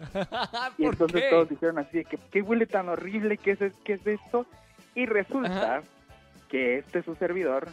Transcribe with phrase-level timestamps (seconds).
[0.78, 1.30] y ¿Por entonces qué?
[1.30, 4.46] todos dijeron así que qué huele tan horrible, qué es, qué es esto
[4.94, 5.82] y resulta Ajá.
[6.48, 7.68] que este su servidor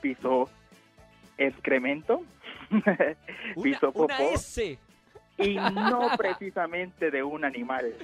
[0.00, 0.48] pisó
[1.38, 2.22] excremento,
[2.70, 3.16] Una,
[3.62, 4.78] pisó una popó S.
[5.38, 7.94] y no precisamente de un animal.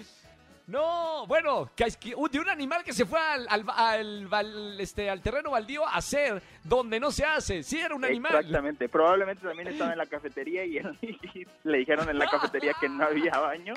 [0.66, 4.28] No, bueno, que es que- uh, de un animal que se fue al, al, al-
[4.32, 7.62] al, este, al terreno baldío a hacer donde no se hace.
[7.64, 8.32] Sí, era un animal.
[8.36, 12.72] Exactamente, probablemente también estaba en la cafetería y, él- y le dijeron en la cafetería
[12.80, 13.74] que no había baño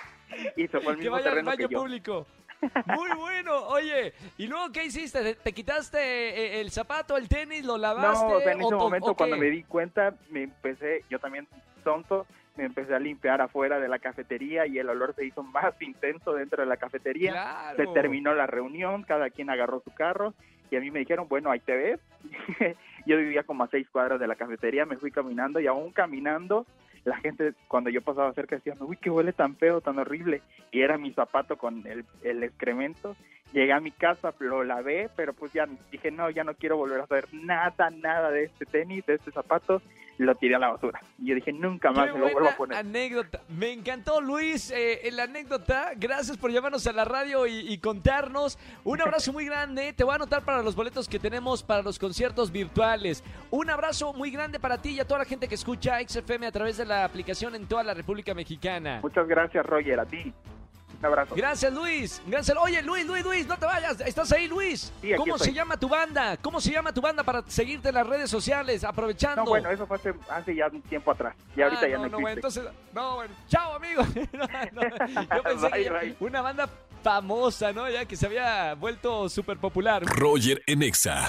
[0.56, 1.80] y se fue al Que mismo vaya al terreno baño que yo.
[1.82, 2.28] público.
[2.86, 3.58] Muy bueno.
[3.68, 5.22] Oye, ¿y luego qué hiciste?
[5.24, 8.26] ¿Te- ¿Te quitaste eh, el zapato, el tenis, lo lavaste?
[8.28, 11.18] No, o sea, en ese o- momento o cuando me di cuenta, me empecé, yo
[11.20, 11.48] también
[11.84, 12.26] tonto,
[12.58, 16.34] me empecé a limpiar afuera de la cafetería y el olor se hizo más intenso
[16.34, 17.32] dentro de la cafetería.
[17.32, 17.78] Claro.
[17.78, 20.34] Se terminó la reunión, cada quien agarró su carro
[20.72, 22.00] y a mí me dijeron, bueno, ahí te ves.
[23.06, 26.66] yo vivía como a seis cuadras de la cafetería, me fui caminando y aún caminando,
[27.04, 30.42] la gente cuando yo pasaba cerca decía, uy, qué huele tan feo, tan horrible.
[30.72, 33.16] Y era mi zapato con el, el excremento.
[33.56, 37.00] Llegué a mi casa, lo lavé, pero pues ya dije, no, ya no quiero volver
[37.00, 39.82] a hacer nada, nada de este tenis, de este zapato.
[40.18, 41.00] Lo tiré a la basura.
[41.20, 42.78] Y yo dije, nunca más Qué me lo vuelvo a poner.
[42.78, 43.40] anécdota.
[43.48, 45.92] Me encantó, Luis, eh, la anécdota.
[45.96, 48.60] Gracias por llamarnos a la radio y, y contarnos.
[48.84, 49.94] Un abrazo muy grande.
[49.94, 53.24] Te voy a anotar para los boletos que tenemos para los conciertos virtuales.
[53.52, 56.52] Un abrazo muy grande para ti y a toda la gente que escucha XFM a
[56.52, 59.00] través de la aplicación en toda la República Mexicana.
[59.02, 60.34] Muchas gracias, Roger, a ti.
[61.00, 61.36] Un abrazo.
[61.36, 62.22] Gracias, Luis.
[62.26, 62.58] Gracias.
[62.60, 64.00] Oye, Luis, Luis, Luis, no te vayas.
[64.02, 64.92] ¿Estás ahí, Luis?
[65.02, 65.50] Sí, aquí ¿Cómo estoy.
[65.50, 66.38] se llama tu banda?
[66.38, 68.84] ¿Cómo se llama tu banda para seguirte en las redes sociales?
[68.84, 69.44] Aprovechando.
[69.44, 71.36] No, bueno, eso fue hace, hace ya un tiempo atrás.
[71.56, 72.60] Y ahorita Ah, ya no, no, no, bueno, existe.
[72.62, 74.02] entonces, no, bueno, chao, amigo.
[74.34, 74.48] No,
[74.82, 76.16] no, yo pensé Bye, que bye.
[76.20, 76.70] una banda
[77.04, 77.90] famosa, ¿no?
[77.90, 80.04] Ya que se había vuelto súper popular.
[80.06, 81.28] Roger en Exa.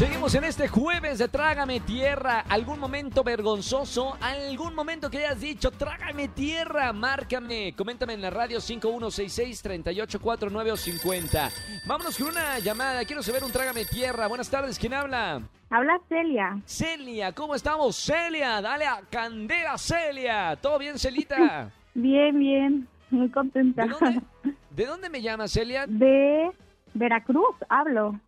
[0.00, 2.40] Seguimos en este jueves de Trágame Tierra.
[2.48, 4.16] ¿Algún momento vergonzoso?
[4.22, 6.90] ¿Algún momento que hayas dicho, Trágame Tierra?
[6.94, 7.74] Márcame.
[7.76, 11.50] Coméntame en la radio 5166-3849 o 50.
[11.86, 13.04] Vámonos con una llamada.
[13.04, 14.26] Quiero saber un Trágame Tierra.
[14.26, 14.78] Buenas tardes.
[14.78, 15.42] ¿Quién habla?
[15.68, 16.58] Habla Celia.
[16.64, 17.32] Celia.
[17.32, 17.94] ¿Cómo estamos?
[17.94, 18.62] Celia.
[18.62, 20.56] Dale a candela, Celia.
[20.56, 21.70] ¿Todo bien, Celita?
[21.92, 22.88] Bien, bien.
[23.10, 23.84] Muy contenta.
[23.84, 24.22] ¿De dónde,
[24.70, 25.86] ¿De dónde me llamas, Celia?
[25.86, 26.50] De
[26.94, 28.18] Veracruz, hablo.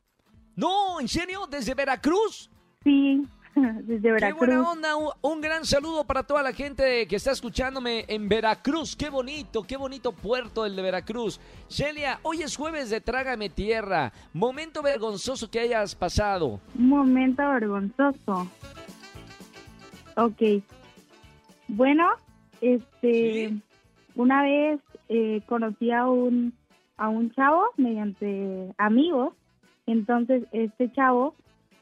[0.56, 1.46] No, ¿en serio?
[1.50, 2.50] ¿Desde Veracruz?
[2.84, 4.38] Sí, desde Qué Veracruz.
[4.38, 8.94] buena onda, un, un gran saludo para toda la gente que está escuchándome en Veracruz.
[8.96, 11.40] Qué bonito, qué bonito puerto el de Veracruz.
[11.68, 14.12] Celia, hoy es jueves de Trágame Tierra.
[14.32, 16.60] Momento vergonzoso que hayas pasado.
[16.78, 18.48] Un momento vergonzoso.
[20.16, 20.62] Ok.
[21.68, 22.06] Bueno,
[22.60, 23.62] este, Sí.
[24.14, 26.52] una vez eh, conocí a un,
[26.96, 29.34] a un chavo mediante amigos.
[29.86, 31.34] Entonces, este chavo,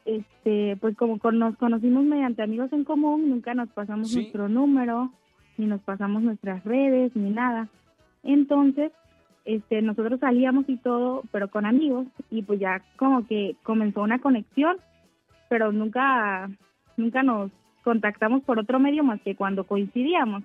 [0.05, 4.15] este, pues como con- nos conocimos mediante amigos en común, nunca nos pasamos Sí.
[4.21, 5.11] nuestro número,
[5.57, 7.67] ni nos pasamos nuestras redes, ni nada.
[8.23, 8.91] Entonces,
[9.45, 14.19] este, nosotros salíamos y todo, pero con amigos, y pues ya como que comenzó una
[14.19, 14.77] conexión,
[15.49, 16.49] pero nunca,
[16.97, 17.51] nunca nos
[17.83, 20.43] contactamos por otro medio más que cuando coincidíamos.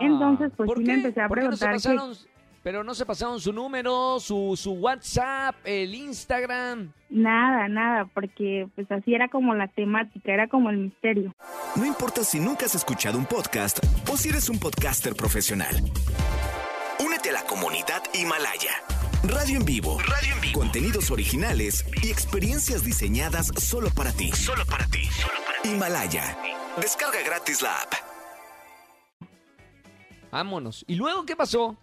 [0.00, 0.94] Entonces, pues, ¿por sí me qué?
[1.00, 2.16] empecé a ¿Por qué no se preguntar que- pasaron
[2.62, 6.92] Pero no se pasaron su número, su, su WhatsApp, el Instagram.
[7.10, 11.34] Nada, nada, porque pues así era como la temática, era como el misterio.
[11.74, 13.80] No importa si nunca has escuchado un podcast
[14.10, 15.74] o si eres un podcaster profesional.
[17.04, 18.72] Únete a la comunidad Himalaya.
[19.24, 19.98] Radio en vivo.
[20.00, 20.60] Radio en vivo.
[20.60, 24.30] Contenidos originales y experiencias diseñadas solo para ti.
[24.32, 25.08] Solo para ti.
[25.64, 26.36] Himalaya.
[26.80, 27.92] Descarga gratis la app.
[30.30, 30.84] Vámonos.
[30.88, 31.76] ¿Y luego qué pasó?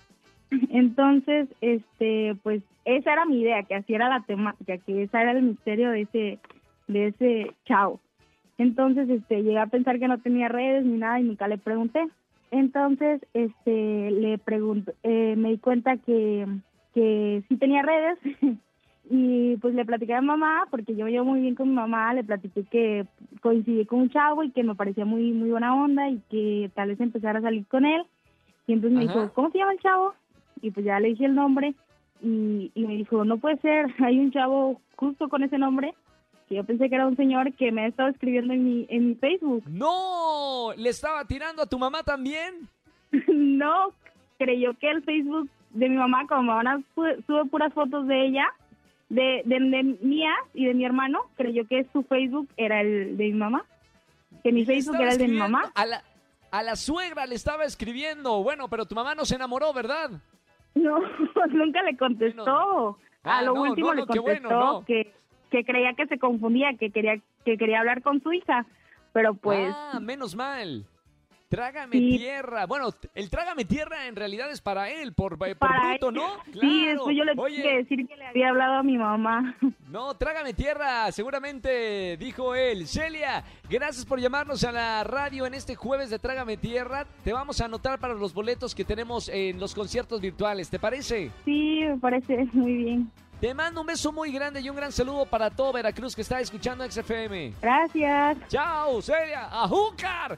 [0.69, 5.31] Entonces, este, pues esa era mi idea, que así era la temática, que ese era
[5.31, 6.39] el misterio de ese,
[6.87, 7.99] de ese chavo.
[8.57, 12.07] Entonces, este, llegué a pensar que no tenía redes ni nada y nunca le pregunté.
[12.51, 16.47] Entonces, este, le pregunto, eh, me di cuenta que,
[16.93, 18.17] que sí tenía redes
[19.09, 21.75] y pues le platiqué a mi mamá, porque yo me llevo muy bien con mi
[21.75, 23.05] mamá, le platiqué que
[23.41, 26.89] coincidí con un chavo y que me parecía muy, muy buena onda y que tal
[26.89, 28.03] vez empezara a salir con él.
[28.67, 30.13] Y entonces me dijo, ¿cómo se llama el chavo?
[30.61, 31.73] Y pues ya le dije el nombre
[32.21, 35.93] y, y me dijo, no puede ser, hay un chavo justo con ese nombre,
[36.47, 39.09] que yo pensé que era un señor que me ha estado escribiendo en mi, en
[39.09, 39.63] mi Facebook.
[39.67, 40.73] ¡No!
[40.75, 42.67] ¿Le estaba tirando a tu mamá también?
[43.27, 43.93] no
[44.37, 48.45] creyó que el Facebook de mi mamá, como mi mamá sube puras fotos de ella,
[49.09, 53.25] de, de, de mías y de mi hermano, creyó que su Facebook era el de
[53.25, 53.65] mi mamá,
[54.43, 55.71] que mi Facebook era el de mi mamá.
[55.75, 56.03] A la,
[56.51, 58.41] a la suegra le estaba escribiendo.
[58.43, 60.11] Bueno, pero tu mamá no se enamoró, ¿verdad?
[60.75, 60.99] No,
[61.49, 62.97] nunca le contestó.
[63.23, 65.13] A Ah, lo no, último no, le no, contestó bueno, que,
[65.51, 68.65] que creía que se confundía, que quería que quería hablar con su hija,
[69.13, 70.85] pero pues Ah, menos mal.
[71.49, 72.17] Trágame Sí.
[72.19, 72.67] tierra.
[72.67, 76.27] Bueno, el trágame tierra en realidad es para él, por, por para bruto, él- ¿no?
[76.61, 79.55] Sí, después yo le tuve Oye, que decir que le había hablado a mi mamá.
[79.89, 82.85] No, trágame tierra, seguramente dijo él.
[82.87, 87.07] Celia, gracias por llamarnos a la radio en este jueves de Trágame Tierra.
[87.23, 91.31] Te vamos a anotar para los boletos que tenemos en los conciertos virtuales, ¿te parece?
[91.43, 93.11] Sí, me parece muy bien.
[93.41, 96.39] Te mando un beso muy grande y un gran saludo para todo Veracruz que está
[96.39, 97.53] escuchando XFM.
[97.59, 98.37] Gracias.
[98.49, 99.47] ¡Chao, Celia!
[99.51, 100.37] ¡Ajúcar!